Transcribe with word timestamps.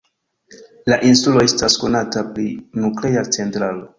La 0.91 0.97
insulo 1.09 1.43
estas 1.49 1.77
konata 1.83 2.25
pri 2.31 2.47
nuklea 2.87 3.27
centralo. 3.39 3.89